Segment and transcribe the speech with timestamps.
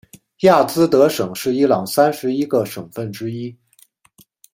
[0.39, 3.55] 亚兹德省是伊朗三十一个省份之一。